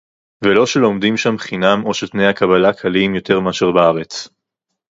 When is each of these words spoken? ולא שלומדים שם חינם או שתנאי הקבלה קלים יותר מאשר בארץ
ולא 0.43 0.65
שלומדים 0.65 1.17
שם 1.17 1.37
חינם 1.37 1.81
או 1.85 1.93
שתנאי 1.93 2.25
הקבלה 2.27 2.73
קלים 2.73 3.15
יותר 3.15 3.39
מאשר 3.39 3.71
בארץ 3.71 4.27